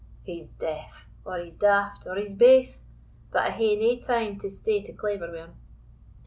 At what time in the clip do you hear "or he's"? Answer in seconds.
1.23-1.53, 2.07-2.33